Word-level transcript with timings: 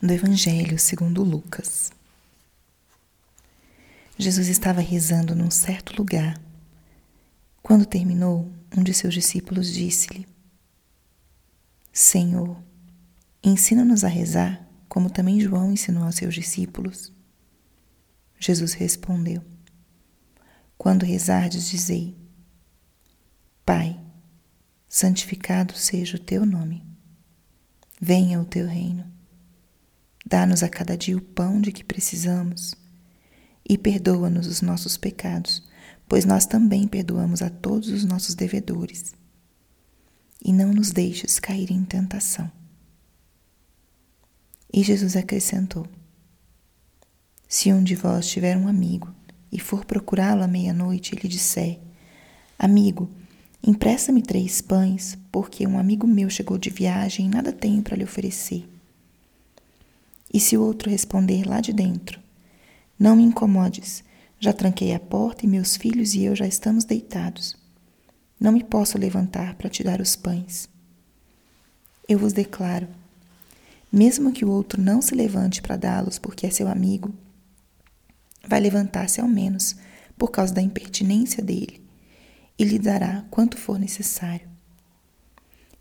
do 0.00 0.12
Evangelho 0.12 0.78
segundo 0.78 1.24
Lucas. 1.24 1.90
Jesus 4.16 4.46
estava 4.46 4.80
rezando 4.80 5.34
num 5.34 5.50
certo 5.50 5.96
lugar. 5.96 6.40
Quando 7.60 7.84
terminou, 7.84 8.48
um 8.76 8.82
de 8.82 8.94
seus 8.94 9.12
discípulos 9.12 9.72
disse-lhe: 9.72 10.26
Senhor, 11.92 12.56
ensina-nos 13.42 14.04
a 14.04 14.08
rezar, 14.08 14.64
como 14.88 15.10
também 15.10 15.40
João 15.40 15.72
ensinou 15.72 16.04
aos 16.04 16.14
seus 16.14 16.32
discípulos. 16.32 17.12
Jesus 18.38 18.74
respondeu: 18.74 19.42
Quando 20.76 21.04
rezardes, 21.04 21.68
dizei: 21.68 22.16
Pai, 23.66 24.00
santificado 24.88 25.76
seja 25.76 26.16
o 26.16 26.20
teu 26.20 26.46
nome. 26.46 26.86
Venha 28.00 28.40
o 28.40 28.44
teu 28.44 28.68
reino 28.68 29.17
Dá-nos 30.28 30.62
a 30.62 30.68
cada 30.68 30.94
dia 30.94 31.16
o 31.16 31.22
pão 31.22 31.58
de 31.58 31.72
que 31.72 31.82
precisamos 31.82 32.74
e 33.66 33.78
perdoa-nos 33.78 34.46
os 34.46 34.60
nossos 34.60 34.98
pecados, 34.98 35.66
pois 36.06 36.26
nós 36.26 36.44
também 36.44 36.86
perdoamos 36.86 37.40
a 37.40 37.48
todos 37.48 37.88
os 37.88 38.04
nossos 38.04 38.34
devedores. 38.34 39.14
E 40.44 40.52
não 40.52 40.70
nos 40.70 40.90
deixes 40.90 41.38
cair 41.38 41.72
em 41.72 41.82
tentação. 41.82 42.52
E 44.70 44.82
Jesus 44.82 45.16
acrescentou: 45.16 45.86
Se 47.48 47.72
um 47.72 47.82
de 47.82 47.94
vós 47.94 48.28
tiver 48.28 48.54
um 48.54 48.68
amigo 48.68 49.10
e 49.50 49.58
for 49.58 49.86
procurá-lo 49.86 50.42
à 50.42 50.46
meia-noite 50.46 51.14
e 51.14 51.18
lhe 51.18 51.26
disser: 51.26 51.80
Amigo, 52.58 53.10
empresta-me 53.66 54.20
três 54.20 54.60
pães, 54.60 55.16
porque 55.32 55.66
um 55.66 55.78
amigo 55.78 56.06
meu 56.06 56.28
chegou 56.28 56.58
de 56.58 56.68
viagem 56.68 57.24
e 57.24 57.30
nada 57.30 57.50
tenho 57.50 57.82
para 57.82 57.96
lhe 57.96 58.04
oferecer. 58.04 58.68
E 60.32 60.38
se 60.38 60.56
o 60.56 60.62
outro 60.62 60.90
responder 60.90 61.46
lá 61.46 61.60
de 61.60 61.72
dentro: 61.72 62.20
Não 62.98 63.16
me 63.16 63.22
incomodes, 63.22 64.04
já 64.38 64.52
tranquei 64.52 64.94
a 64.94 65.00
porta 65.00 65.44
e 65.44 65.48
meus 65.48 65.76
filhos 65.76 66.14
e 66.14 66.24
eu 66.24 66.36
já 66.36 66.46
estamos 66.46 66.84
deitados. 66.84 67.56
Não 68.38 68.52
me 68.52 68.62
posso 68.62 68.98
levantar 68.98 69.54
para 69.54 69.68
te 69.68 69.82
dar 69.82 70.00
os 70.00 70.14
pães. 70.14 70.68
Eu 72.08 72.18
vos 72.18 72.32
declaro: 72.32 72.88
mesmo 73.90 74.32
que 74.32 74.44
o 74.44 74.50
outro 74.50 74.80
não 74.80 75.02
se 75.02 75.14
levante 75.14 75.62
para 75.62 75.76
dá-los 75.76 76.18
porque 76.18 76.46
é 76.46 76.50
seu 76.50 76.68
amigo, 76.68 77.12
vai 78.46 78.60
levantar-se 78.60 79.20
ao 79.20 79.26
menos 79.26 79.74
por 80.16 80.30
causa 80.30 80.52
da 80.52 80.62
impertinência 80.62 81.42
dele 81.42 81.82
e 82.58 82.64
lhe 82.64 82.78
dará 82.78 83.24
quanto 83.30 83.56
for 83.56 83.78
necessário. 83.78 84.48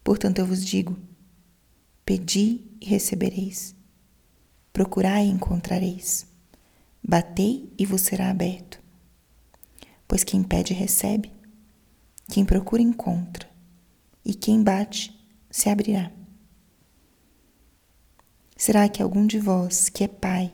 Portanto, 0.03 0.39
eu 0.39 0.45
vos 0.45 0.65
digo: 0.65 0.97
pedi 2.05 2.61
e 2.81 2.85
recebereis 2.85 3.76
Procurai 4.77 5.25
e 5.25 5.31
encontrareis. 5.31 6.27
Batei 7.03 7.73
e 7.79 7.83
vos 7.83 8.01
será 8.01 8.29
aberto. 8.29 8.79
Pois 10.07 10.23
quem 10.23 10.43
pede, 10.43 10.71
recebe. 10.71 11.31
Quem 12.29 12.45
procura, 12.45 12.79
encontra. 12.79 13.49
E 14.23 14.35
quem 14.35 14.61
bate, 14.61 15.19
se 15.49 15.67
abrirá. 15.67 16.11
Será 18.55 18.87
que 18.87 19.01
algum 19.01 19.25
de 19.25 19.39
vós, 19.39 19.89
que 19.89 20.03
é 20.03 20.07
pai, 20.07 20.53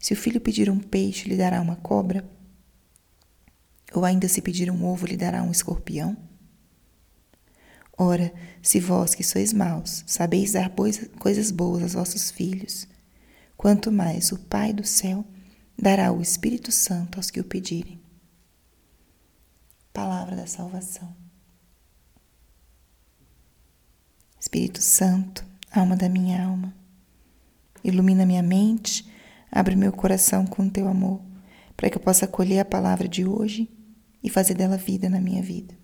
se 0.00 0.14
o 0.14 0.16
filho 0.16 0.40
pedir 0.40 0.68
um 0.68 0.80
peixe, 0.80 1.28
lhe 1.28 1.36
dará 1.36 1.60
uma 1.60 1.76
cobra? 1.76 2.28
Ou 3.94 4.04
ainda 4.04 4.26
se 4.26 4.42
pedir 4.42 4.68
um 4.68 4.84
ovo, 4.84 5.06
lhe 5.06 5.16
dará 5.16 5.44
um 5.44 5.52
escorpião? 5.52 6.16
Ora, 7.96 8.34
se 8.60 8.80
vós 8.80 9.14
que 9.14 9.22
sois 9.22 9.52
maus, 9.52 10.02
sabeis 10.08 10.54
dar 10.54 10.72
coisas 11.20 11.52
boas 11.52 11.84
aos 11.84 11.92
vossos 11.92 12.32
filhos, 12.32 12.88
quanto 13.60 13.92
mais 13.92 14.32
o 14.32 14.38
Pai 14.38 14.72
do 14.72 14.86
céu 14.86 15.22
dará 15.76 16.10
o 16.10 16.22
Espírito 16.22 16.72
Santo 16.72 17.18
aos 17.18 17.30
que 17.30 17.38
o 17.38 17.44
pedirem. 17.44 18.00
Palavra 19.92 20.34
da 20.34 20.46
salvação. 20.46 21.14
Espírito 24.40 24.80
Santo, 24.80 25.44
alma 25.70 25.94
da 25.94 26.08
minha 26.08 26.42
alma, 26.42 26.74
ilumina 27.84 28.24
minha 28.24 28.42
mente, 28.42 29.06
abre 29.52 29.76
meu 29.76 29.92
coração 29.92 30.46
com 30.46 30.66
teu 30.66 30.88
amor, 30.88 31.20
para 31.76 31.90
que 31.90 31.98
eu 31.98 32.02
possa 32.02 32.24
acolher 32.24 32.60
a 32.60 32.64
palavra 32.64 33.06
de 33.06 33.26
hoje 33.26 33.70
e 34.22 34.30
fazer 34.30 34.54
dela 34.54 34.78
vida 34.78 35.10
na 35.10 35.20
minha 35.20 35.42
vida. 35.42 35.76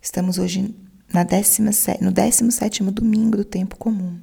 Estamos 0.00 0.38
hoje 0.38 0.85
na 1.16 1.24
décima, 1.24 1.70
no 2.02 2.12
17 2.12 2.82
domingo 2.90 3.38
do 3.38 3.44
tempo 3.44 3.74
comum. 3.76 4.20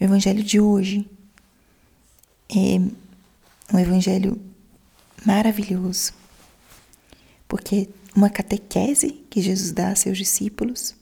O 0.00 0.04
evangelho 0.04 0.42
de 0.42 0.58
hoje 0.58 1.06
é 2.48 2.78
um 3.70 3.78
evangelho 3.78 4.40
maravilhoso, 5.22 6.14
porque 7.46 7.90
uma 8.16 8.30
catequese 8.30 9.10
que 9.28 9.42
Jesus 9.42 9.70
dá 9.70 9.90
a 9.90 9.96
seus 9.96 10.16
discípulos 10.16 10.96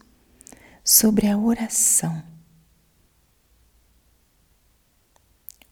sobre 0.82 1.28
a 1.28 1.38
oração. 1.38 2.21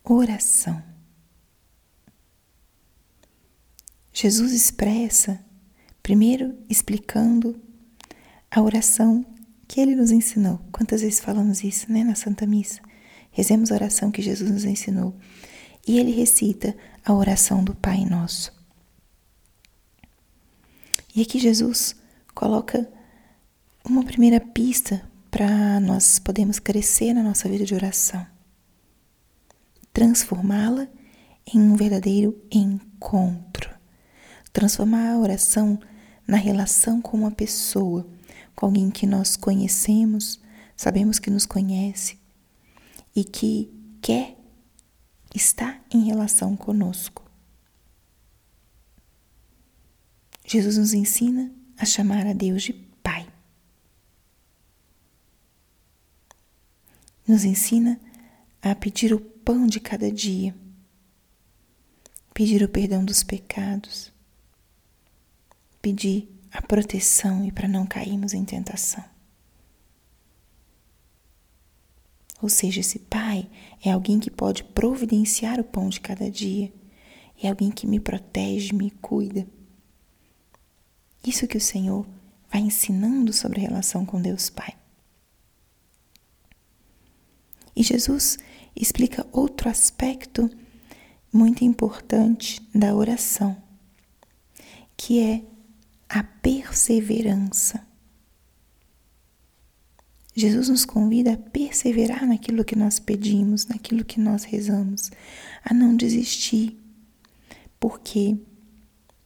Oração. 0.04 0.80
Jesus 4.12 4.52
expressa 4.52 5.44
Primeiro, 6.04 6.54
explicando 6.68 7.58
a 8.50 8.60
oração 8.60 9.24
que 9.66 9.80
ele 9.80 9.94
nos 9.94 10.10
ensinou. 10.10 10.60
Quantas 10.70 11.00
vezes 11.00 11.18
falamos 11.18 11.64
isso, 11.64 11.90
né, 11.90 12.04
na 12.04 12.14
Santa 12.14 12.46
Missa? 12.46 12.82
Rezemos 13.30 13.72
a 13.72 13.74
oração 13.74 14.10
que 14.10 14.20
Jesus 14.20 14.50
nos 14.50 14.66
ensinou. 14.66 15.16
E 15.88 15.98
ele 15.98 16.12
recita 16.12 16.76
a 17.02 17.14
oração 17.14 17.64
do 17.64 17.74
Pai 17.74 18.04
Nosso. 18.04 18.52
E 21.16 21.22
aqui 21.22 21.38
Jesus 21.38 21.96
coloca 22.34 22.86
uma 23.82 24.04
primeira 24.04 24.40
pista 24.40 25.10
para 25.30 25.80
nós 25.80 26.18
podermos 26.18 26.58
crescer 26.58 27.14
na 27.14 27.22
nossa 27.22 27.48
vida 27.48 27.64
de 27.64 27.74
oração. 27.74 28.26
Transformá-la 29.90 30.86
em 31.46 31.58
um 31.58 31.76
verdadeiro 31.76 32.38
encontro. 32.52 33.70
Transformar 34.52 35.12
a 35.12 35.18
oração 35.18 35.80
na 36.26 36.36
relação 36.36 37.00
com 37.00 37.16
uma 37.16 37.30
pessoa, 37.30 38.06
com 38.54 38.66
alguém 38.66 38.90
que 38.90 39.06
nós 39.06 39.36
conhecemos, 39.36 40.40
sabemos 40.76 41.18
que 41.18 41.30
nos 41.30 41.46
conhece 41.46 42.18
e 43.14 43.24
que 43.24 43.72
quer 44.00 44.36
estar 45.34 45.84
em 45.90 46.04
relação 46.04 46.56
conosco. 46.56 47.24
Jesus 50.46 50.76
nos 50.76 50.92
ensina 50.92 51.52
a 51.76 51.84
chamar 51.84 52.26
a 52.26 52.32
Deus 52.32 52.62
de 52.62 52.72
Pai. 52.72 53.26
Nos 57.26 57.44
ensina 57.44 58.00
a 58.62 58.74
pedir 58.74 59.12
o 59.12 59.20
pão 59.20 59.66
de 59.66 59.80
cada 59.80 60.10
dia, 60.10 60.54
pedir 62.32 62.62
o 62.62 62.68
perdão 62.68 63.04
dos 63.04 63.22
pecados, 63.22 64.13
pedir 65.84 66.26
a 66.50 66.62
proteção 66.62 67.44
e 67.44 67.52
para 67.52 67.68
não 67.68 67.84
cairmos 67.84 68.32
em 68.32 68.42
tentação. 68.42 69.04
Ou 72.40 72.48
seja, 72.48 72.80
esse 72.80 73.00
pai 73.00 73.50
é 73.84 73.92
alguém 73.92 74.18
que 74.18 74.30
pode 74.30 74.64
providenciar 74.64 75.60
o 75.60 75.64
pão 75.64 75.90
de 75.90 76.00
cada 76.00 76.30
dia, 76.30 76.72
é 77.42 77.50
alguém 77.50 77.70
que 77.70 77.86
me 77.86 78.00
protege, 78.00 78.72
me 78.72 78.90
cuida. 78.90 79.46
Isso 81.22 81.46
que 81.46 81.58
o 81.58 81.60
Senhor 81.60 82.06
vai 82.50 82.62
ensinando 82.62 83.30
sobre 83.30 83.60
a 83.60 83.68
relação 83.68 84.06
com 84.06 84.22
Deus 84.22 84.48
Pai. 84.48 84.74
E 87.76 87.82
Jesus 87.82 88.38
explica 88.74 89.26
outro 89.32 89.68
aspecto 89.68 90.48
muito 91.30 91.62
importante 91.62 92.66
da 92.74 92.94
oração, 92.94 93.54
que 94.96 95.20
é 95.20 95.53
a 96.14 96.22
perseverança. 96.22 97.84
Jesus 100.32 100.68
nos 100.68 100.84
convida 100.84 101.32
a 101.32 101.36
perseverar 101.36 102.24
naquilo 102.24 102.64
que 102.64 102.76
nós 102.76 103.00
pedimos, 103.00 103.66
naquilo 103.66 104.04
que 104.04 104.20
nós 104.20 104.44
rezamos, 104.44 105.10
a 105.64 105.74
não 105.74 105.96
desistir, 105.96 106.78
porque 107.80 108.38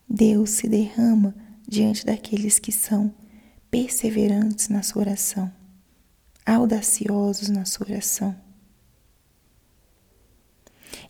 Deus 0.09 0.49
se 0.49 0.67
derrama 0.67 1.35
diante 1.69 2.07
daqueles 2.07 2.59
que 2.59 2.73
são 2.73 3.15
perseverantes 3.71 4.71
na 4.71 4.83
sua 4.83 5.03
oração, 5.03 5.53
audaciosos 6.47 7.51
na 7.51 7.67
sua 7.67 7.87
oração. 7.87 8.35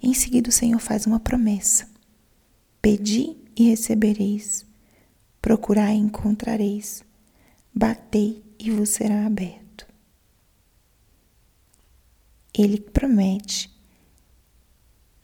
Em 0.02 0.12
seguida, 0.12 0.48
o 0.48 0.52
Senhor 0.52 0.80
faz 0.80 1.06
uma 1.06 1.20
promessa: 1.20 1.88
Pedi 2.82 3.36
e 3.56 3.68
recebereis, 3.70 4.67
procurai 5.48 5.94
e 5.94 5.98
encontrareis, 5.98 7.02
batei 7.74 8.44
e 8.58 8.70
vos 8.70 8.90
será 8.90 9.24
aberto. 9.24 9.86
Ele 12.52 12.78
promete. 12.78 13.74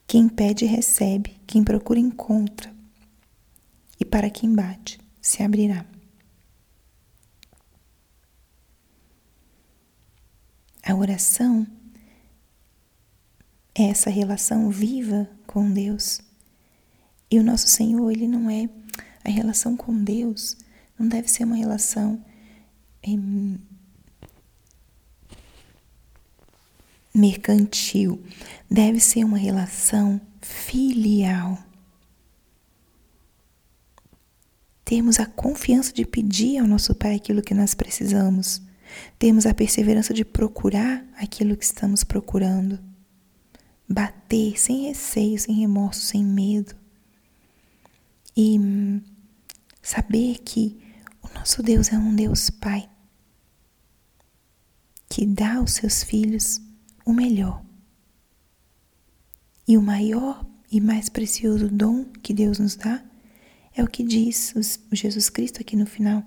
Quem 0.06 0.26
pede, 0.26 0.64
recebe, 0.64 1.38
quem 1.46 1.62
procura, 1.62 2.00
encontra, 2.00 2.74
e 4.00 4.04
para 4.06 4.30
quem 4.30 4.54
bate, 4.54 4.98
se 5.20 5.42
abrirá. 5.42 5.84
A 10.82 10.94
oração 10.94 11.66
é 13.74 13.90
essa 13.90 14.08
relação 14.08 14.70
viva 14.70 15.28
com 15.46 15.70
Deus. 15.70 16.18
E 17.30 17.38
o 17.38 17.42
nosso 17.42 17.66
Senhor, 17.66 18.10
ele 18.10 18.26
não 18.26 18.48
é 18.48 18.70
a 19.24 19.30
relação 19.30 19.76
com 19.76 20.04
Deus, 20.04 20.56
não 20.98 21.08
deve 21.08 21.28
ser 21.28 21.44
uma 21.44 21.56
relação 21.56 22.22
em, 23.02 23.58
mercantil, 27.14 28.20
deve 28.68 28.98
ser 28.98 29.24
uma 29.24 29.38
relação 29.38 30.20
filial. 30.42 31.58
Temos 34.84 35.18
a 35.18 35.26
confiança 35.26 35.92
de 35.92 36.04
pedir 36.04 36.58
ao 36.58 36.66
nosso 36.66 36.94
Pai 36.94 37.14
aquilo 37.14 37.40
que 37.40 37.54
nós 37.54 37.74
precisamos. 37.74 38.60
Temos 39.18 39.46
a 39.46 39.54
perseverança 39.54 40.12
de 40.12 40.24
procurar 40.24 41.04
aquilo 41.16 41.56
que 41.56 41.64
estamos 41.64 42.04
procurando. 42.04 42.78
Bater 43.88 44.58
sem 44.58 44.88
receio, 44.88 45.38
sem 45.38 45.54
remorso, 45.54 46.02
sem 46.02 46.22
medo. 46.22 46.74
E 48.36 48.58
saber 49.84 50.38
que 50.38 50.80
o 51.22 51.28
nosso 51.34 51.62
Deus 51.62 51.92
é 51.92 51.98
um 51.98 52.14
Deus 52.16 52.48
Pai 52.48 52.88
que 55.08 55.26
dá 55.26 55.56
aos 55.56 55.74
seus 55.74 56.02
filhos 56.02 56.60
o 57.04 57.12
melhor. 57.12 57.62
E 59.68 59.76
o 59.76 59.82
maior 59.82 60.44
e 60.72 60.80
mais 60.80 61.08
precioso 61.08 61.68
dom 61.68 62.04
que 62.22 62.32
Deus 62.34 62.58
nos 62.58 62.74
dá 62.74 63.04
é 63.76 63.84
o 63.84 63.88
que 63.88 64.02
diz 64.02 64.54
Jesus 64.90 65.28
Cristo 65.28 65.60
aqui 65.60 65.76
no 65.76 65.86
final 65.86 66.26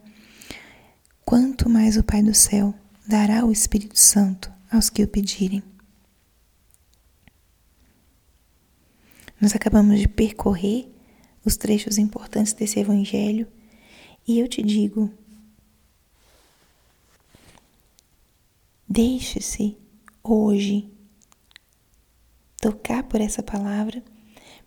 quanto 1.25 1.69
mais 1.69 1.98
o 1.98 2.04
Pai 2.04 2.21
do 2.21 2.33
céu 2.33 2.74
dará 3.06 3.44
o 3.44 3.51
Espírito 3.51 4.00
Santo 4.00 4.51
aos 4.71 4.89
que 4.89 5.04
o 5.04 5.07
pedirem. 5.07 5.63
Nós 9.39 9.56
acabamos 9.56 10.00
de 10.00 10.07
percorrer 10.07 10.96
os 11.47 11.55
trechos 11.55 11.97
importantes 11.97 12.51
desse 12.51 12.77
Evangelho. 12.77 13.47
E 14.27 14.38
eu 14.38 14.47
te 14.49 14.61
digo: 14.61 15.09
deixe-se 18.88 19.77
hoje 20.21 20.91
tocar 22.61 23.03
por 23.03 23.21
essa 23.21 23.41
palavra 23.41 24.03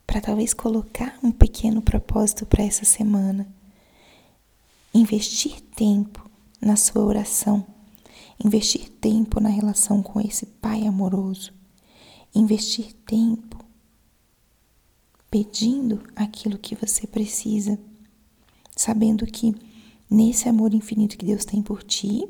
para 0.06 0.22
talvez 0.22 0.54
colocar 0.54 1.18
um 1.22 1.30
pequeno 1.30 1.82
propósito 1.82 2.46
para 2.46 2.64
essa 2.64 2.84
semana. 2.84 3.46
Investir 4.92 5.60
tempo 5.60 6.28
na 6.60 6.76
sua 6.76 7.04
oração, 7.04 7.64
investir 8.42 8.88
tempo 8.88 9.38
na 9.38 9.50
relação 9.50 10.02
com 10.02 10.20
esse 10.20 10.46
Pai 10.46 10.86
amoroso, 10.86 11.52
investir 12.34 12.92
tempo 13.06 13.49
pedindo 15.30 16.02
aquilo 16.16 16.58
que 16.58 16.74
você 16.74 17.06
precisa, 17.06 17.78
sabendo 18.76 19.24
que 19.26 19.54
nesse 20.10 20.48
amor 20.48 20.74
infinito 20.74 21.16
que 21.16 21.24
Deus 21.24 21.44
tem 21.44 21.62
por 21.62 21.82
ti, 21.82 22.28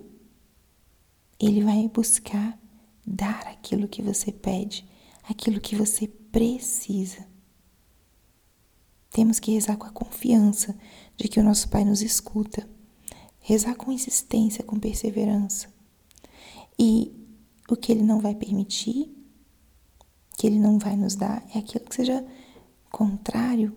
Ele 1.39 1.65
vai 1.65 1.89
buscar 1.89 2.59
dar 3.07 3.47
aquilo 3.47 3.89
que 3.89 4.03
você 4.03 4.31
pede, 4.31 4.87
aquilo 5.29 5.61
que 5.61 5.75
você 5.75 6.07
precisa. 6.07 7.27
Temos 9.11 9.41
que 9.41 9.53
rezar 9.53 9.77
com 9.77 9.87
a 9.87 9.91
confiança 9.91 10.79
de 11.17 11.27
que 11.27 11.41
o 11.41 11.45
nosso 11.45 11.69
Pai 11.69 11.85
nos 11.85 12.03
escuta 12.03 12.69
rezar 13.41 13.75
com 13.75 13.91
insistência, 13.91 14.63
com 14.63 14.79
perseverança. 14.79 15.69
E 16.79 17.13
o 17.69 17.77
que 17.77 17.91
ele 17.91 18.03
não 18.03 18.21
vai 18.21 18.35
permitir, 18.35 19.11
que 20.37 20.47
ele 20.47 20.59
não 20.59 20.79
vai 20.79 20.97
nos 20.97 21.17
dar, 21.17 21.45
é 21.55 21.59
aquilo 21.59 21.85
que 21.85 21.97
seja 21.97 22.25
contrário 22.91 23.77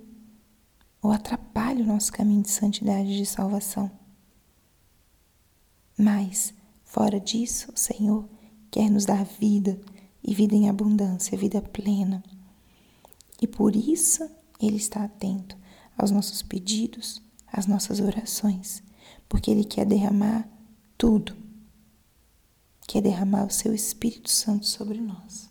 ou 1.01 1.11
atrapalhe 1.11 1.81
o 1.81 1.85
nosso 1.85 2.11
caminho 2.11 2.41
de 2.41 2.49
santidade 2.49 3.09
e 3.11 3.17
de 3.17 3.25
salvação. 3.25 3.91
Mas, 5.97 6.53
fora 6.83 7.19
disso, 7.19 7.71
o 7.73 7.79
Senhor 7.79 8.27
quer 8.71 8.89
nos 8.89 9.05
dar 9.05 9.23
vida 9.23 9.79
e 10.23 10.33
vida 10.33 10.55
em 10.55 10.69
abundância, 10.69 11.37
vida 11.37 11.61
plena. 11.61 12.23
E 13.41 13.47
por 13.47 13.75
isso 13.75 14.29
Ele 14.59 14.77
está 14.77 15.03
atento 15.03 15.57
aos 15.97 16.09
nossos 16.11 16.41
pedidos, 16.41 17.21
às 17.47 17.67
nossas 17.67 17.99
orações 17.99 18.81
porque 19.33 19.49
Ele 19.49 19.63
quer 19.63 19.83
derramar 19.83 20.47
tudo. 20.95 21.35
Quer 22.87 23.01
derramar 23.01 23.45
o 23.45 23.49
seu 23.49 23.73
Espírito 23.73 24.29
Santo 24.29 24.67
sobre 24.67 25.01
nós. 25.01 25.49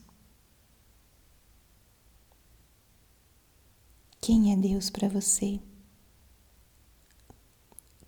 Quem 4.25 4.53
é 4.53 4.57
Deus 4.57 4.89
para 4.89 5.09
você? 5.09 5.59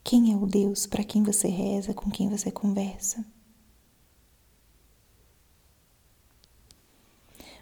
Quem 0.05 0.32
é 0.32 0.37
o 0.37 0.46
Deus 0.46 0.87
para 0.87 1.02
quem 1.02 1.25
você 1.25 1.49
reza, 1.49 1.93
com 1.93 2.08
quem 2.08 2.28
você 2.28 2.52
conversa? 2.52 3.26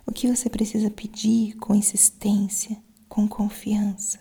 O 0.06 0.12
que 0.12 0.28
você 0.28 0.50
precisa 0.50 0.90
pedir 0.90 1.56
com 1.56 1.74
insistência, 1.74 2.76
com 3.08 3.26
confiança? 3.26 4.20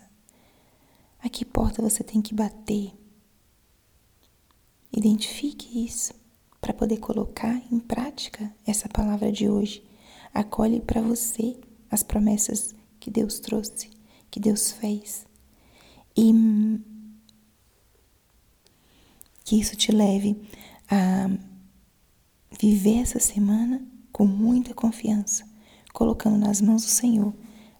A 1.20 1.28
que 1.28 1.44
porta 1.44 1.82
você 1.82 2.02
tem 2.02 2.22
que 2.22 2.32
bater? 2.34 2.90
Identifique 4.90 5.84
isso 5.84 6.14
para 6.58 6.72
poder 6.72 6.96
colocar 7.00 7.62
em 7.70 7.78
prática 7.78 8.50
essa 8.66 8.88
palavra 8.88 9.30
de 9.30 9.46
hoje. 9.46 9.84
Acolhe 10.32 10.80
para 10.80 11.02
você 11.02 11.60
as 11.90 12.02
promessas 12.02 12.74
que 12.98 13.10
Deus 13.10 13.38
trouxe, 13.38 13.90
que 14.32 14.40
Deus 14.40 14.72
fez. 14.72 15.26
E 16.16 16.32
que 19.44 19.60
isso 19.60 19.76
te 19.76 19.92
leve 19.92 20.42
a 20.90 21.28
viver 22.58 22.98
essa 23.02 23.20
semana 23.20 23.86
com 24.10 24.26
muita 24.26 24.74
confiança, 24.74 25.46
colocando 25.92 26.38
nas 26.38 26.60
mãos 26.60 26.82
do 26.82 26.88
Senhor 26.88 27.34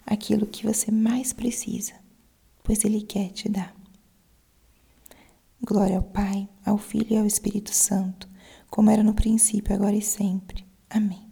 aquilo 0.06 0.46
que 0.46 0.66
você 0.66 0.90
mais 0.90 1.32
precisa, 1.32 1.94
pois 2.62 2.84
Ele 2.84 3.00
quer 3.00 3.30
te 3.30 3.48
dar. 3.48 3.74
Glória 5.64 5.96
ao 5.96 6.02
Pai, 6.02 6.48
ao 6.64 6.76
Filho 6.76 7.14
e 7.14 7.16
ao 7.16 7.26
Espírito 7.26 7.74
Santo, 7.74 8.28
como 8.68 8.90
era 8.90 9.02
no 9.02 9.14
princípio, 9.14 9.74
agora 9.74 9.96
e 9.96 10.02
sempre. 10.02 10.66
Amém. 10.90 11.31